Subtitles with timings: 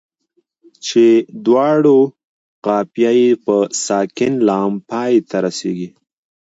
[0.85, 1.05] چې
[1.45, 1.97] دواړو
[2.65, 3.55] قافیه یې په
[3.85, 5.89] ساکن لام پای ته رسيږي.